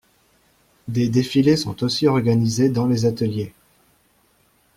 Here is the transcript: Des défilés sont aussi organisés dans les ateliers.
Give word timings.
Des 0.87 1.09
défilés 1.09 1.57
sont 1.57 1.83
aussi 1.83 2.07
organisés 2.07 2.69
dans 2.69 2.87
les 2.87 3.05
ateliers. 3.05 3.53